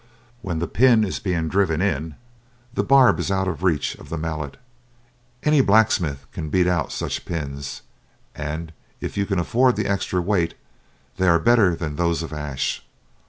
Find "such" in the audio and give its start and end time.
6.91-7.23